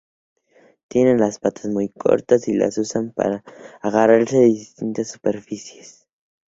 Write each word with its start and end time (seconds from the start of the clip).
Tienen 0.87 1.19
las 1.19 1.37
patas 1.37 1.67
muy 1.67 1.89
cortas 1.89 2.47
y 2.47 2.53
las 2.53 2.79
usan 2.79 3.11
para 3.11 3.43
agarrarse 3.83 4.37
a 4.37 4.39
las 4.41 4.49
distintas 4.49 5.11
superficies. 5.11 6.07